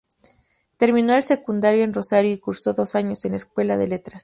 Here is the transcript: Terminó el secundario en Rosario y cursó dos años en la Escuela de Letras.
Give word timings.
Terminó 0.77 1.13
el 1.15 1.21
secundario 1.21 1.83
en 1.83 1.93
Rosario 1.93 2.31
y 2.31 2.39
cursó 2.39 2.73
dos 2.73 2.95
años 2.95 3.23
en 3.25 3.33
la 3.33 3.37
Escuela 3.37 3.77
de 3.77 3.87
Letras. 3.89 4.19